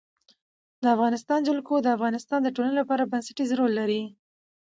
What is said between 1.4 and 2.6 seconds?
جلکو د افغانستان د